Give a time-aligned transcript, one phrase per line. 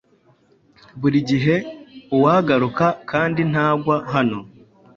[0.99, 1.55] Burigihe
[2.15, 4.39] uwagaruka kandi ntagwa hano